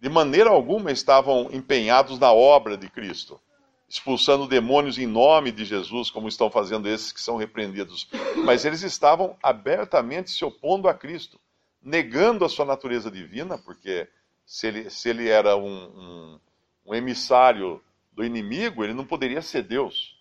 De 0.00 0.08
maneira 0.08 0.50
alguma 0.50 0.92
estavam 0.92 1.48
empenhados 1.52 2.18
na 2.18 2.32
obra 2.32 2.76
de 2.76 2.88
Cristo, 2.88 3.40
expulsando 3.88 4.46
demônios 4.46 4.98
em 4.98 5.06
nome 5.06 5.50
de 5.50 5.64
Jesus, 5.64 6.10
como 6.10 6.28
estão 6.28 6.50
fazendo 6.50 6.88
esses 6.88 7.10
que 7.10 7.20
são 7.20 7.36
repreendidos. 7.36 8.08
Mas 8.44 8.64
eles 8.64 8.82
estavam 8.82 9.36
abertamente 9.42 10.30
se 10.30 10.44
opondo 10.44 10.88
a 10.88 10.94
Cristo, 10.94 11.40
negando 11.82 12.44
a 12.44 12.48
sua 12.48 12.64
natureza 12.64 13.10
divina, 13.10 13.58
porque 13.58 14.08
se 14.46 14.66
ele, 14.66 14.90
se 14.90 15.08
ele 15.08 15.28
era 15.28 15.56
um, 15.56 15.66
um, 15.66 16.40
um 16.86 16.94
emissário 16.94 17.82
do 18.12 18.24
inimigo, 18.24 18.84
ele 18.84 18.94
não 18.94 19.04
poderia 19.04 19.42
ser 19.42 19.62
Deus. 19.62 20.17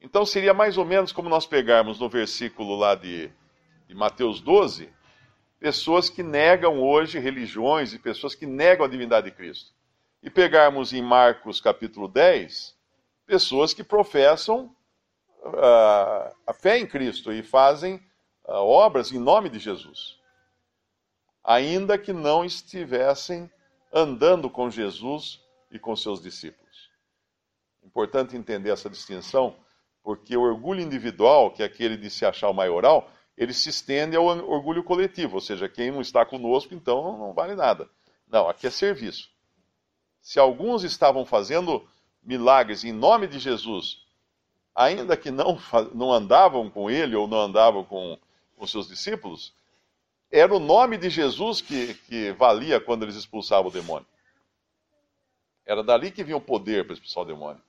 Então 0.00 0.24
seria 0.24 0.54
mais 0.54 0.78
ou 0.78 0.84
menos 0.84 1.12
como 1.12 1.28
nós 1.28 1.46
pegarmos 1.46 2.00
no 2.00 2.08
versículo 2.08 2.74
lá 2.74 2.94
de, 2.94 3.30
de 3.86 3.94
Mateus 3.94 4.40
12, 4.40 4.90
pessoas 5.58 6.08
que 6.08 6.22
negam 6.22 6.80
hoje 6.80 7.18
religiões 7.18 7.92
e 7.92 7.98
pessoas 7.98 8.34
que 8.34 8.46
negam 8.46 8.86
a 8.86 8.88
divindade 8.88 9.30
de 9.30 9.36
Cristo. 9.36 9.72
E 10.22 10.30
pegarmos 10.30 10.92
em 10.92 11.02
Marcos 11.02 11.60
capítulo 11.60 12.08
10, 12.08 12.74
pessoas 13.26 13.74
que 13.74 13.84
professam 13.84 14.74
uh, 15.44 16.34
a 16.46 16.52
fé 16.54 16.78
em 16.78 16.86
Cristo 16.86 17.30
e 17.32 17.42
fazem 17.42 17.96
uh, 18.44 18.52
obras 18.52 19.12
em 19.12 19.18
nome 19.18 19.50
de 19.50 19.58
Jesus. 19.58 20.18
Ainda 21.44 21.98
que 21.98 22.12
não 22.12 22.44
estivessem 22.44 23.50
andando 23.92 24.48
com 24.48 24.70
Jesus 24.70 25.42
e 25.70 25.78
com 25.78 25.94
seus 25.94 26.22
discípulos. 26.22 26.90
Importante 27.82 28.36
entender 28.36 28.70
essa 28.70 28.88
distinção 28.88 29.56
porque 30.02 30.36
o 30.36 30.42
orgulho 30.42 30.80
individual, 30.80 31.50
que 31.50 31.62
é 31.62 31.66
aquele 31.66 31.96
de 31.96 32.10
se 32.10 32.24
achar 32.24 32.48
o 32.48 32.54
maioral, 32.54 33.10
ele 33.36 33.54
se 33.54 33.68
estende 33.68 34.16
ao 34.16 34.24
orgulho 34.24 34.84
coletivo, 34.84 35.36
ou 35.36 35.40
seja, 35.40 35.68
quem 35.68 35.90
não 35.90 36.00
está 36.00 36.24
conosco, 36.24 36.74
então 36.74 37.18
não 37.18 37.32
vale 37.32 37.54
nada. 37.54 37.88
Não, 38.28 38.48
aqui 38.48 38.66
é 38.66 38.70
serviço. 38.70 39.30
Se 40.20 40.38
alguns 40.38 40.84
estavam 40.84 41.24
fazendo 41.24 41.86
milagres 42.22 42.84
em 42.84 42.92
nome 42.92 43.26
de 43.26 43.38
Jesus, 43.38 44.04
ainda 44.74 45.16
que 45.16 45.30
não, 45.30 45.58
não 45.94 46.12
andavam 46.12 46.68
com 46.70 46.90
ele 46.90 47.16
ou 47.16 47.26
não 47.26 47.40
andavam 47.40 47.84
com 47.84 48.18
os 48.58 48.70
seus 48.70 48.86
discípulos, 48.86 49.54
era 50.30 50.54
o 50.54 50.60
nome 50.60 50.96
de 50.96 51.10
Jesus 51.10 51.60
que, 51.60 51.94
que 51.94 52.32
valia 52.32 52.80
quando 52.80 53.02
eles 53.02 53.16
expulsavam 53.16 53.70
o 53.70 53.72
demônio. 53.72 54.06
Era 55.66 55.82
dali 55.82 56.10
que 56.10 56.22
vinha 56.22 56.36
o 56.36 56.40
poder 56.40 56.84
para 56.84 56.94
expulsar 56.94 57.22
o 57.22 57.26
demônio. 57.26 57.62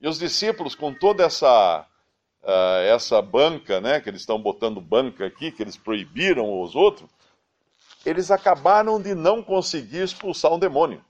E 0.00 0.08
os 0.08 0.18
discípulos, 0.18 0.74
com 0.74 0.92
toda 0.92 1.24
essa, 1.24 1.86
uh, 2.42 2.80
essa 2.86 3.20
banca, 3.22 3.80
né, 3.80 4.00
que 4.00 4.08
eles 4.08 4.20
estão 4.20 4.40
botando 4.40 4.80
banca 4.80 5.26
aqui, 5.26 5.50
que 5.50 5.62
eles 5.62 5.76
proibiram 5.76 6.60
os 6.60 6.74
outros, 6.74 7.08
eles 8.04 8.30
acabaram 8.30 9.00
de 9.00 9.14
não 9.14 9.42
conseguir 9.42 10.02
expulsar 10.02 10.52
um 10.52 10.58
demônio. 10.58 11.04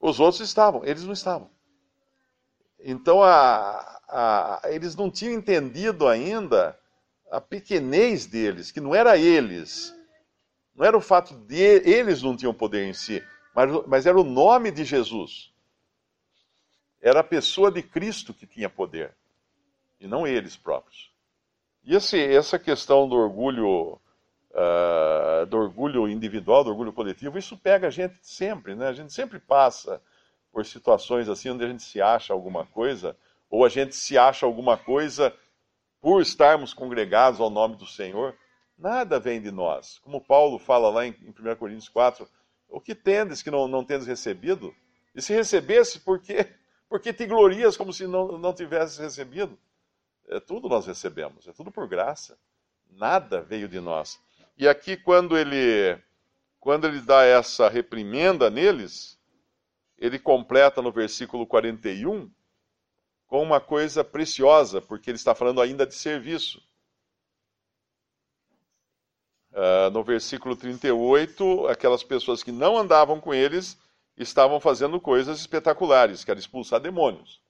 Os 0.00 0.18
outros 0.18 0.40
estavam, 0.40 0.84
eles 0.84 1.04
não 1.04 1.12
estavam. 1.12 1.50
Então 2.82 3.22
a, 3.22 4.00
a, 4.08 4.60
eles 4.64 4.96
não 4.96 5.10
tinham 5.10 5.34
entendido 5.34 6.08
ainda 6.08 6.78
a 7.30 7.40
pequenez 7.40 8.26
deles, 8.26 8.72
que 8.72 8.80
não 8.80 8.94
era 8.94 9.16
eles, 9.16 9.94
não 10.74 10.84
era 10.84 10.96
o 10.96 11.00
fato 11.00 11.34
de 11.34 11.56
eles 11.56 12.22
não 12.22 12.36
tinham 12.36 12.54
poder 12.54 12.86
em 12.86 12.94
si, 12.94 13.22
mas, 13.54 13.86
mas 13.86 14.06
era 14.06 14.18
o 14.18 14.24
nome 14.24 14.70
de 14.70 14.84
Jesus. 14.84 15.49
Era 17.00 17.20
a 17.20 17.24
pessoa 17.24 17.70
de 17.70 17.82
Cristo 17.82 18.34
que 18.34 18.46
tinha 18.46 18.68
poder, 18.68 19.14
e 19.98 20.06
não 20.06 20.26
eles 20.26 20.56
próprios. 20.56 21.10
E 21.82 21.94
esse, 21.94 22.20
essa 22.20 22.58
questão 22.58 23.08
do 23.08 23.16
orgulho, 23.16 23.98
uh, 24.50 25.46
do 25.46 25.56
orgulho 25.56 26.08
individual, 26.08 26.62
do 26.62 26.70
orgulho 26.70 26.92
coletivo, 26.92 27.38
isso 27.38 27.56
pega 27.56 27.86
a 27.86 27.90
gente 27.90 28.18
sempre, 28.20 28.74
né? 28.74 28.88
A 28.88 28.92
gente 28.92 29.12
sempre 29.12 29.38
passa 29.38 30.00
por 30.52 30.66
situações 30.66 31.28
assim 31.28 31.50
onde 31.50 31.64
a 31.64 31.68
gente 31.68 31.82
se 31.82 32.02
acha 32.02 32.32
alguma 32.32 32.66
coisa, 32.66 33.16
ou 33.48 33.64
a 33.64 33.68
gente 33.68 33.96
se 33.96 34.18
acha 34.18 34.44
alguma 34.44 34.76
coisa 34.76 35.34
por 36.00 36.20
estarmos 36.20 36.74
congregados 36.74 37.40
ao 37.40 37.50
nome 37.50 37.76
do 37.76 37.86
Senhor. 37.86 38.36
Nada 38.76 39.18
vem 39.18 39.40
de 39.40 39.50
nós. 39.50 39.98
Como 39.98 40.20
Paulo 40.20 40.58
fala 40.58 40.90
lá 40.90 41.06
em, 41.06 41.14
em 41.22 41.30
1 41.30 41.56
Coríntios 41.56 41.88
4, 41.88 42.28
o 42.68 42.80
que 42.80 42.94
tendes 42.94 43.42
que 43.42 43.50
não, 43.50 43.66
não 43.66 43.84
tendes 43.84 44.06
recebido? 44.06 44.74
E 45.14 45.20
se 45.20 45.32
recebesse, 45.32 46.00
por 46.00 46.20
quê? 46.20 46.46
Porque 46.90 47.12
te 47.12 47.24
glorias 47.24 47.76
como 47.76 47.92
se 47.92 48.04
não, 48.08 48.36
não 48.36 48.52
tivesse 48.52 49.00
recebido. 49.00 49.56
É, 50.28 50.40
tudo 50.40 50.68
nós 50.68 50.86
recebemos, 50.86 51.46
é 51.46 51.52
tudo 51.52 51.70
por 51.70 51.88
graça. 51.88 52.36
Nada 52.90 53.40
veio 53.40 53.68
de 53.68 53.78
nós. 53.78 54.20
E 54.58 54.68
aqui, 54.68 54.96
quando 54.96 55.38
ele, 55.38 55.96
quando 56.58 56.88
ele 56.88 57.00
dá 57.00 57.22
essa 57.22 57.68
reprimenda 57.68 58.50
neles, 58.50 59.16
ele 59.96 60.18
completa 60.18 60.82
no 60.82 60.90
versículo 60.90 61.46
41 61.46 62.28
com 63.28 63.40
uma 63.40 63.60
coisa 63.60 64.02
preciosa, 64.02 64.82
porque 64.82 65.10
ele 65.10 65.16
está 65.16 65.32
falando 65.32 65.60
ainda 65.60 65.86
de 65.86 65.94
serviço. 65.94 66.60
Uh, 69.52 69.90
no 69.92 70.02
versículo 70.02 70.56
38, 70.56 71.68
aquelas 71.68 72.02
pessoas 72.02 72.42
que 72.42 72.50
não 72.50 72.76
andavam 72.76 73.20
com 73.20 73.32
eles 73.32 73.78
estavam 74.22 74.60
fazendo 74.60 75.00
coisas 75.00 75.40
espetaculares, 75.40 76.24
que 76.24 76.30
era 76.30 76.38
expulsar 76.38 76.78
demônios. 76.78 77.40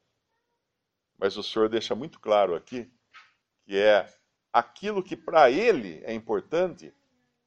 Mas 1.18 1.36
o 1.36 1.42
Senhor 1.42 1.68
deixa 1.68 1.94
muito 1.94 2.20
claro 2.20 2.54
aqui 2.54 2.88
que 3.64 3.76
é 3.76 4.08
aquilo 4.52 5.02
que 5.02 5.16
para 5.16 5.50
ele 5.50 6.00
é 6.04 6.14
importante, 6.14 6.94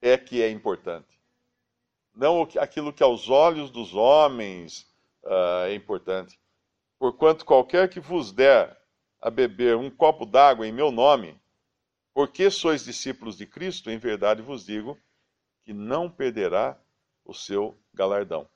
é 0.01 0.17
que 0.17 0.41
é 0.41 0.49
importante. 0.49 1.19
Não 2.13 2.43
aquilo 2.59 2.93
que 2.93 3.01
aos 3.01 3.29
olhos 3.29 3.71
dos 3.71 3.95
homens 3.95 4.81
uh, 5.23 5.65
é 5.67 5.73
importante. 5.73 6.39
Porquanto 6.99 7.45
qualquer 7.45 7.89
que 7.89 7.99
vos 7.99 8.31
der 8.31 8.77
a 9.21 9.29
beber 9.29 9.77
um 9.77 9.89
copo 9.89 10.25
d'água 10.25 10.67
em 10.67 10.71
meu 10.71 10.91
nome, 10.91 11.39
porque 12.13 12.51
sois 12.51 12.83
discípulos 12.83 13.37
de 13.37 13.47
Cristo, 13.47 13.89
em 13.89 13.97
verdade 13.97 14.41
vos 14.41 14.65
digo 14.65 14.99
que 15.63 15.73
não 15.73 16.09
perderá 16.09 16.77
o 17.25 17.33
seu 17.33 17.77
galardão 17.93 18.47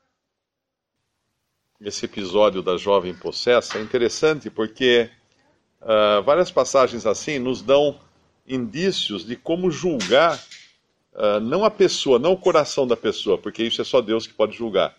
esse 1.79 2.05
episódio 2.05 2.62
da 2.62 2.75
jovem 2.75 3.13
possessa 3.13 3.77
é 3.77 3.81
interessante 3.81 4.50
porque 4.50 5.10
uh, 5.81 6.24
várias 6.24 6.50
passagens 6.50 7.05
assim 7.05 7.38
nos 7.38 7.62
dão 7.62 8.00
indícios 8.48 9.25
de 9.25 9.36
como 9.36 9.69
julgar 9.69 10.41
uh, 11.13 11.39
não 11.39 11.63
a 11.63 11.69
pessoa, 11.69 12.17
não 12.17 12.34
o 12.34 12.38
coração 12.38 12.88
da 12.88 12.98
pessoa, 12.98 13.38
porque 13.38 13.63
isso 13.63 13.81
é 13.81 13.86
só 13.86 14.01
Deus 14.01 14.25
que 14.25 14.34
pode 14.34 14.55
julgar, 14.55 14.96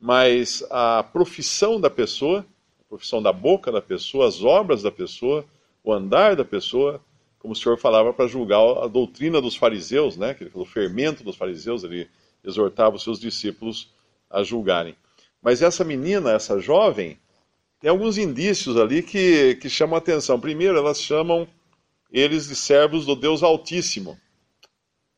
mas 0.00 0.64
a 0.70 1.02
profissão 1.02 1.80
da 1.80 1.90
pessoa, 1.90 2.46
a 2.80 2.84
profissão 2.88 3.22
da 3.22 3.32
boca 3.32 3.70
da 3.70 3.82
pessoa, 3.82 4.26
as 4.26 4.42
obras 4.42 4.82
da 4.82 4.90
pessoa, 4.90 5.44
o 5.82 5.92
andar 5.92 6.36
da 6.36 6.44
pessoa, 6.44 7.00
como 7.38 7.52
o 7.52 7.56
Senhor 7.56 7.76
falava 7.76 8.12
para 8.14 8.26
julgar 8.26 8.60
a 8.82 8.86
doutrina 8.86 9.40
dos 9.40 9.54
fariseus, 9.54 10.16
né, 10.16 10.32
que 10.32 10.44
ele 10.44 10.50
falou, 10.50 10.66
o 10.66 10.70
fermento 10.70 11.22
dos 11.22 11.36
fariseus, 11.36 11.84
ele 11.84 12.08
exortava 12.42 12.96
os 12.96 13.02
seus 13.02 13.20
discípulos 13.20 13.92
a 14.30 14.42
julgarem. 14.42 14.96
Mas 15.44 15.60
essa 15.60 15.84
menina, 15.84 16.32
essa 16.32 16.58
jovem, 16.58 17.18
tem 17.78 17.90
alguns 17.90 18.16
indícios 18.16 18.78
ali 18.78 19.02
que, 19.02 19.56
que 19.56 19.68
chamam 19.68 19.96
a 19.96 19.98
atenção. 19.98 20.40
Primeiro, 20.40 20.78
elas 20.78 20.98
chamam 20.98 21.46
eles 22.10 22.48
de 22.48 22.56
servos 22.56 23.04
do 23.04 23.14
Deus 23.14 23.42
Altíssimo. 23.42 24.18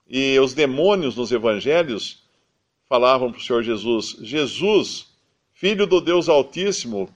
E 0.08 0.36
os 0.40 0.52
demônios 0.52 1.14
nos 1.14 1.30
evangelhos 1.30 2.24
falavam 2.88 3.30
para 3.30 3.40
o 3.40 3.42
Senhor 3.42 3.62
Jesus: 3.62 4.16
Jesus, 4.20 5.06
filho 5.54 5.86
do 5.86 6.00
Deus 6.00 6.28
Altíssimo, 6.28 7.08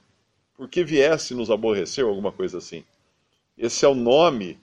por 0.55 0.69
que 0.69 0.81
viesse 0.81 1.33
nos 1.35 1.51
aborrecer? 1.51 2.05
Alguma 2.05 2.31
coisa 2.31 2.59
assim. 2.59 2.85
Esse 3.57 3.83
é 3.83 3.89
o 3.89 3.95
nome 3.95 4.57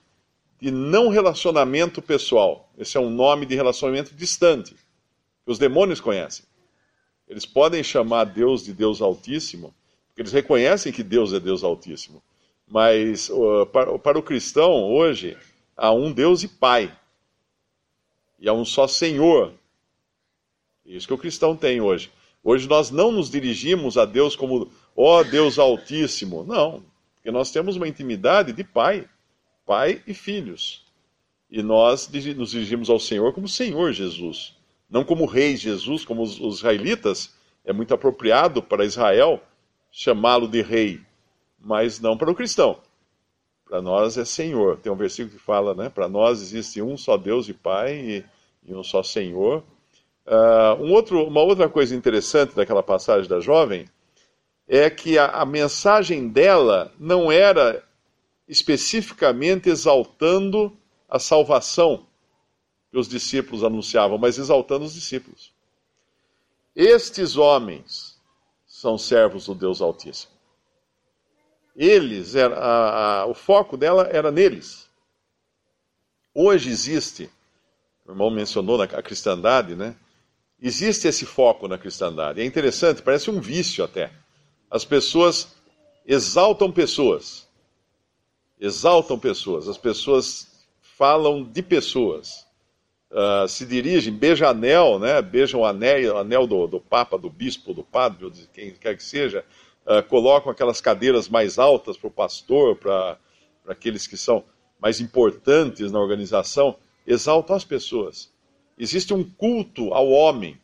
de 0.59 0.71
não 0.71 1.09
relacionamento 1.09 2.01
pessoal. 2.01 2.67
Esse 2.75 2.97
é 2.97 2.99
um 2.99 3.11
nome 3.11 3.45
de 3.45 3.53
relacionamento 3.53 4.15
distante, 4.15 4.73
que 4.73 5.51
os 5.51 5.59
demônios 5.59 6.01
conhecem. 6.01 6.48
Eles 7.29 7.45
podem 7.45 7.83
chamar 7.83 8.23
Deus 8.25 8.65
de 8.65 8.73
Deus 8.73 9.01
Altíssimo, 9.01 9.73
porque 10.07 10.23
eles 10.23 10.33
reconhecem 10.33 10.91
que 10.91 11.03
Deus 11.03 11.31
é 11.31 11.39
Deus 11.39 11.63
Altíssimo. 11.63 12.23
Mas 12.67 13.29
uh, 13.29 13.67
para, 13.67 13.99
para 13.99 14.17
o 14.17 14.23
cristão, 14.23 14.91
hoje, 14.91 15.37
há 15.77 15.93
um 15.93 16.11
Deus 16.11 16.41
e 16.41 16.47
Pai. 16.47 16.91
E 18.39 18.49
há 18.49 18.53
um 18.53 18.65
só 18.65 18.87
Senhor. 18.87 19.53
Isso 20.83 21.07
que 21.07 21.13
o 21.13 21.17
cristão 21.17 21.55
tem 21.55 21.79
hoje. 21.79 22.11
Hoje 22.43 22.67
nós 22.67 22.89
não 22.89 23.11
nos 23.11 23.29
dirigimos 23.29 23.97
a 23.97 24.05
Deus 24.05 24.35
como, 24.35 24.71
ó 24.95 25.19
oh, 25.19 25.23
Deus 25.23 25.59
Altíssimo. 25.59 26.43
Não, 26.43 26.83
porque 27.15 27.31
nós 27.31 27.51
temos 27.51 27.75
uma 27.75 27.87
intimidade 27.87 28.53
de 28.53 28.63
Pai, 28.63 29.07
Pai 29.65 30.01
e 30.07 30.15
filhos. 30.15 30.83
E 31.51 31.61
nós 31.61 32.09
nos 32.35 32.51
dirigimos 32.51 32.89
ao 32.89 32.99
Senhor 32.99 33.33
como 33.33 33.47
Senhor 33.47 33.91
Jesus, 33.91 34.55
não 34.89 35.03
como 35.03 35.25
Rei 35.25 35.55
Jesus, 35.55 36.03
como 36.03 36.23
os, 36.23 36.39
os 36.39 36.57
israelitas. 36.57 37.33
É 37.63 37.71
muito 37.71 37.93
apropriado 37.93 38.63
para 38.63 38.85
Israel 38.85 39.41
chamá-lo 39.91 40.47
de 40.47 40.61
Rei, 40.61 41.01
mas 41.59 41.99
não 41.99 42.17
para 42.17 42.31
o 42.31 42.35
cristão. 42.35 42.79
Para 43.65 43.81
nós 43.81 44.17
é 44.17 44.25
Senhor. 44.25 44.77
Tem 44.77 44.91
um 44.91 44.95
versículo 44.95 45.37
que 45.37 45.43
fala, 45.43 45.75
né? 45.75 45.89
Para 45.89 46.09
nós 46.09 46.41
existe 46.41 46.81
um 46.81 46.97
só 46.97 47.17
Deus 47.17 47.47
e 47.47 47.53
Pai 47.53 47.93
e, 47.95 48.25
e 48.65 48.73
um 48.73 48.83
só 48.83 49.03
Senhor. 49.03 49.63
Uh, 50.25 50.83
um 50.83 50.91
outro, 50.91 51.23
uma 51.27 51.41
outra 51.41 51.69
coisa 51.69 51.95
interessante 51.95 52.55
daquela 52.55 52.81
passagem 52.81 53.29
da 53.29 53.39
jovem 53.39 53.85
é 54.67 54.89
que 54.89 55.17
a, 55.17 55.27
a 55.27 55.45
mensagem 55.45 56.27
dela 56.27 56.91
não 56.99 57.31
era 57.31 57.83
especificamente 58.47 59.69
exaltando 59.69 60.75
a 61.07 61.19
salvação 61.19 62.08
que 62.91 62.97
os 62.97 63.07
discípulos 63.07 63.63
anunciavam, 63.63 64.17
mas 64.17 64.37
exaltando 64.37 64.85
os 64.85 64.93
discípulos. 64.93 65.53
Estes 66.75 67.37
homens 67.37 68.19
são 68.65 68.97
servos 68.97 69.45
do 69.45 69.55
Deus 69.55 69.81
Altíssimo. 69.81 70.31
Eles, 71.75 72.35
era, 72.35 72.55
a, 72.57 73.21
a, 73.21 73.25
o 73.25 73.33
foco 73.33 73.77
dela 73.77 74.07
era 74.11 74.31
neles. 74.31 74.89
Hoje 76.33 76.69
existe, 76.69 77.29
o 78.05 78.11
irmão 78.11 78.29
mencionou 78.29 78.77
na 78.77 78.83
a 78.85 79.01
cristandade, 79.01 79.75
né? 79.75 79.95
Existe 80.61 81.07
esse 81.07 81.25
foco 81.25 81.67
na 81.67 81.77
cristandade. 81.77 82.41
É 82.41 82.45
interessante, 82.45 83.01
parece 83.01 83.29
um 83.29 83.39
vício 83.39 83.83
até. 83.83 84.11
As 84.69 84.83
pessoas 84.83 85.55
exaltam 86.05 86.71
pessoas. 86.71 87.47
Exaltam 88.59 89.17
pessoas. 89.17 89.69
As 89.69 89.77
pessoas 89.77 90.67
falam 90.81 91.43
de 91.43 91.61
pessoas. 91.61 92.45
Uh, 93.11 93.47
se 93.47 93.65
dirigem, 93.65 94.13
beijam 94.13 94.47
anel, 94.47 94.99
né? 94.99 95.19
beijam 95.19 95.61
o 95.61 95.65
anel, 95.65 96.19
anel 96.19 96.45
do, 96.45 96.67
do 96.67 96.79
Papa, 96.79 97.17
do 97.17 97.27
Bispo, 97.27 97.73
do 97.73 97.83
Padre, 97.83 98.25
ou 98.25 98.29
de 98.29 98.47
quem 98.53 98.71
quer 98.71 98.95
que 98.95 99.03
seja, 99.03 99.43
uh, 99.83 100.07
colocam 100.07 100.51
aquelas 100.51 100.79
cadeiras 100.79 101.27
mais 101.27 101.57
altas 101.57 101.97
para 101.97 102.07
o 102.07 102.11
pastor, 102.11 102.75
para 102.75 103.17
aqueles 103.67 104.05
que 104.05 104.15
são 104.15 104.43
mais 104.79 104.99
importantes 104.99 105.91
na 105.91 105.99
organização, 105.99 106.75
exaltam 107.05 107.55
as 107.55 107.65
pessoas. 107.65 108.31
Existe 108.77 109.11
um 109.11 109.23
culto 109.23 109.91
ao 109.93 110.07
homem. 110.09 110.59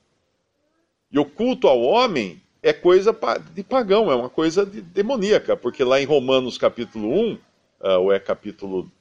E 1.11 1.17
o 1.17 1.25
culto 1.25 1.67
ao 1.67 1.81
homem 1.81 2.41
é 2.61 2.71
coisa 2.71 3.15
de 3.53 3.63
pagão, 3.63 4.11
é 4.11 4.15
uma 4.15 4.29
coisa 4.29 4.65
de 4.65 4.81
demoníaca, 4.81 5.57
porque 5.57 5.83
lá 5.83 5.99
em 5.99 6.05
Romanos 6.05 6.57
capítulo 6.59 7.11
1, 7.11 7.33
uh, 7.33 7.39
ah, 7.81 7.97
ou 7.97 8.13
é 8.13 8.19
capítulo 8.19 8.91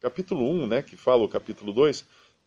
capítulo 0.00 0.50
1, 0.50 0.66
né, 0.66 0.82
que 0.82 0.96
fala 0.96 1.22
o 1.22 1.28
capítulo 1.28 1.72
2, 1.72 2.04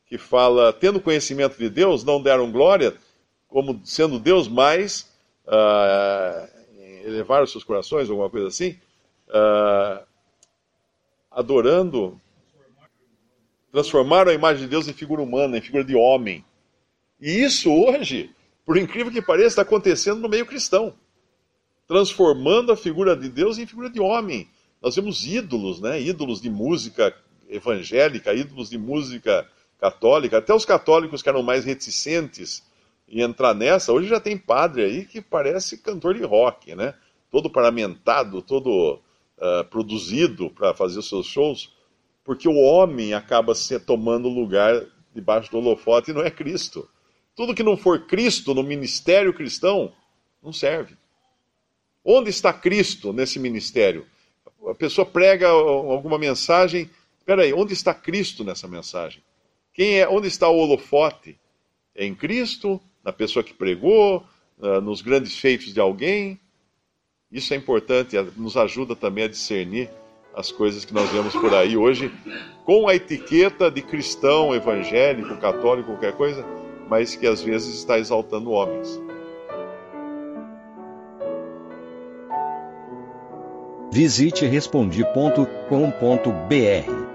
que 0.08 0.18
fala, 0.18 0.72
tendo 0.72 1.02
conhecimento 1.02 1.58
de 1.58 1.70
Deus, 1.70 2.04
não 2.04 2.22
deram 2.22 2.52
glória 2.52 2.96
como 3.48 3.82
sendo 3.86 4.20
Deus, 4.20 4.48
mas 4.48 5.12
uh, 5.46 6.48
elevaram 7.06 7.48
seus 7.48 7.64
corações, 7.64 8.10
alguma 8.10 8.30
coisa 8.30 8.48
assim, 8.48 8.78
uh, 9.30 10.06
adorando, 11.32 12.20
transformaram 13.72 14.32
a 14.32 14.34
imagem 14.34 14.64
de 14.64 14.70
Deus 14.70 14.88
em 14.88 14.94
figura 14.94 15.22
humana, 15.22 15.58
em 15.58 15.62
figura 15.62 15.84
de 15.84 15.96
homem. 15.96 16.44
E 17.20 17.44
isso 17.44 17.72
hoje, 17.72 18.30
por 18.66 18.78
incrível 18.78 19.12
que 19.12 19.22
pareça, 19.22 19.48
está 19.48 19.62
acontecendo 19.62 20.20
no 20.20 20.30
meio 20.30 20.46
cristão. 20.46 20.94
Transformando 21.88 22.72
a 22.72 22.78
figura 22.78 23.16
de 23.16 23.30
Deus 23.30 23.58
em 23.58 23.68
figura 23.68 23.90
de 23.90 24.00
homem. 24.00 24.50
Nós 24.82 24.96
vemos 24.96 25.26
ídolos, 25.26 25.80
né? 25.80 26.02
ídolos 26.02 26.42
de 26.42 26.50
música 26.50 27.16
evangélica, 27.48 28.34
ídolos 28.34 28.70
de 28.70 28.78
música 28.78 29.48
católica, 29.86 30.40
até 30.40 30.54
os 30.54 30.66
católicos 30.66 31.22
que 31.22 31.30
eram 31.30 31.44
mais 31.44 31.64
reticentes 31.64 32.64
em 33.08 33.22
entrar 33.22 33.54
nessa, 33.54 33.94
hoje 33.94 34.08
já 34.08 34.20
tem 34.20 34.36
padre 34.36 34.84
aí 34.84 35.06
que 35.06 35.22
parece 35.22 35.78
cantor 35.78 36.16
de 36.16 36.24
rock, 36.24 36.74
né? 36.74 36.96
Todo 37.30 37.52
paramentado, 37.52 38.42
todo 38.42 39.00
uh, 39.38 39.64
produzido 39.70 40.50
para 40.50 40.74
fazer 40.74 41.00
os 41.00 41.08
seus 41.08 41.28
shows, 41.28 41.72
porque 42.24 42.48
o 42.48 42.56
homem 42.56 43.14
acaba 43.14 43.54
se 43.54 43.80
tomando 43.80 44.28
lugar 44.28 44.84
debaixo 45.14 45.52
do 45.52 45.58
holofote 45.60 46.10
e 46.10 46.14
não 46.14 46.22
é 46.22 46.32
Cristo. 46.32 46.90
Tudo 47.36 47.54
que 47.54 47.62
não 47.62 47.78
for 47.78 48.08
Cristo 48.08 48.56
no 48.56 48.64
ministério 48.64 49.34
cristão 49.34 49.94
não 50.42 50.52
serve. 50.52 50.96
Onde 52.04 52.30
está 52.32 52.52
Cristo 52.52 53.14
nesse 53.14 53.38
ministério? 53.38 54.06
A 54.68 54.74
pessoa 54.74 55.06
prega 55.06 55.50
alguma 55.50 56.18
mensagem, 56.18 56.90
espera 57.20 57.44
aí, 57.44 57.54
onde 57.54 57.74
está 57.74 57.94
Cristo 57.94 58.44
nessa 58.44 58.68
mensagem? 58.68 59.22
Quem 59.76 60.00
é, 60.00 60.08
onde 60.08 60.30
está 60.30 60.50
o 60.50 60.58
holofote? 60.58 61.38
É 61.94 62.06
em 62.06 62.16
Cristo, 62.16 62.80
na 63.04 63.12
pessoa 63.12 63.44
que 63.44 63.54
pregou, 63.54 64.24
ah, 64.62 64.80
nos 64.80 65.02
grandes 65.02 65.38
feitos 65.38 65.74
de 65.74 65.82
alguém? 65.82 66.40
Isso 67.30 67.54
é 67.54 67.58
importante, 67.58 68.16
nos 68.38 68.56
ajuda 68.56 68.96
também 68.96 69.26
a 69.26 69.28
discernir 69.28 69.90
as 70.34 70.52
coisas 70.52 70.86
que 70.86 70.94
nós 70.94 71.10
vemos 71.10 71.34
por 71.34 71.54
aí 71.54 71.76
hoje, 71.76 72.10
com 72.66 72.88
a 72.88 72.96
etiqueta 72.96 73.70
de 73.70 73.82
cristão, 73.82 74.56
evangélico, 74.56 75.36
católico, 75.38 75.92
qualquer 75.92 76.14
coisa, 76.14 76.46
mas 76.90 77.16
que 77.16 77.28
às 77.28 77.42
vezes 77.42 77.76
está 77.76 78.00
exaltando 78.00 78.52
homens. 78.52 79.02
Visite 83.92 84.46
respondi.com.br 84.46 87.15